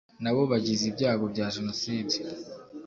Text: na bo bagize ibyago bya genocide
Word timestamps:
na 0.23 0.31
bo 0.35 0.41
bagize 0.51 0.83
ibyago 0.91 1.25
bya 1.33 1.45
genocide 1.55 2.15